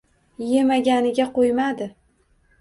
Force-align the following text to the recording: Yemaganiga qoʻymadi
Yemaganiga 0.53 1.27
qoʻymadi 1.35 1.89